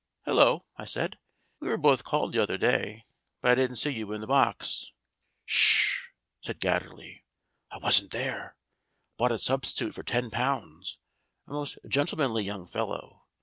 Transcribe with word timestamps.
"Hullo," 0.25 0.65
I 0.77 0.85
said. 0.85 1.19
"We 1.59 1.67
were 1.67 1.77
both 1.77 2.03
called 2.03 2.31
the 2.33 2.41
other 2.41 2.57
day, 2.57 3.05
but 3.39 3.51
I 3.51 3.53
didn't 3.53 3.75
see 3.75 3.91
you 3.91 4.11
in 4.13 4.21
the 4.21 4.25
box." 4.25 4.93
"Ssh!" 5.45 6.07
said 6.41 6.59
Gatterley. 6.59 7.21
"I 7.69 7.77
wasn't 7.77 8.09
there. 8.09 8.55
Bought 9.17 9.31
a 9.31 9.37
substitute 9.37 9.93
for 9.93 10.01
ten 10.01 10.31
pounds 10.31 10.97
a 11.45 11.51
most 11.51 11.77
gentlemanly 11.87 12.43
young 12.43 12.65
fellow. 12.65 13.25